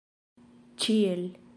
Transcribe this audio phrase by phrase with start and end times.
[0.85, 1.25] ĉiel